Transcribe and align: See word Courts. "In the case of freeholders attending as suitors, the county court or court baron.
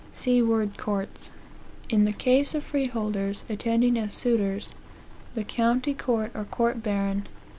See 0.11 0.41
word 0.41 0.79
Courts. 0.79 1.29
"In 1.87 2.05
the 2.05 2.11
case 2.11 2.55
of 2.55 2.63
freeholders 2.63 3.45
attending 3.47 3.99
as 3.99 4.13
suitors, 4.15 4.73
the 5.35 5.43
county 5.43 5.93
court 5.93 6.31
or 6.33 6.45
court 6.45 6.81
baron. 6.81 7.27